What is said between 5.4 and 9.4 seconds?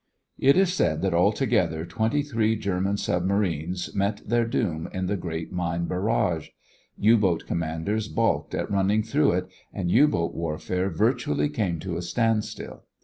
mine barrage. U boat commanders balked at running through